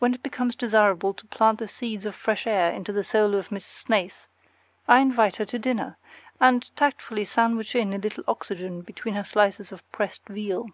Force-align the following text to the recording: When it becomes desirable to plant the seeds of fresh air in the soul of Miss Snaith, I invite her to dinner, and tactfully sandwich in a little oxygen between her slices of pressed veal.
When 0.00 0.12
it 0.12 0.24
becomes 0.24 0.56
desirable 0.56 1.14
to 1.14 1.24
plant 1.28 1.60
the 1.60 1.68
seeds 1.68 2.04
of 2.04 2.16
fresh 2.16 2.48
air 2.48 2.72
in 2.72 2.82
the 2.82 3.04
soul 3.04 3.36
of 3.36 3.52
Miss 3.52 3.64
Snaith, 3.64 4.26
I 4.88 4.98
invite 4.98 5.36
her 5.36 5.44
to 5.44 5.56
dinner, 5.56 5.98
and 6.40 6.68
tactfully 6.74 7.24
sandwich 7.24 7.76
in 7.76 7.92
a 7.92 7.98
little 7.98 8.24
oxygen 8.26 8.80
between 8.82 9.14
her 9.14 9.22
slices 9.22 9.70
of 9.70 9.88
pressed 9.92 10.26
veal. 10.28 10.70